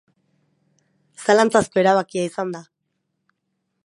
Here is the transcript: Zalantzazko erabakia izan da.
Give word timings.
Zalantzazko 1.25 1.81
erabakia 1.83 2.23
izan 2.31 2.55
da. 2.57 2.63